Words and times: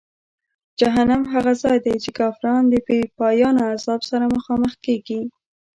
جهنم 0.79 1.23
هغه 1.33 1.53
ځای 1.61 1.77
دی 1.85 1.95
چې 2.03 2.09
کافران 2.19 2.63
د 2.67 2.73
بېپایانه 2.87 3.61
عذاب 3.73 4.01
سره 4.11 4.25
مخامخ 4.35 4.73
کیږي. 4.85 5.21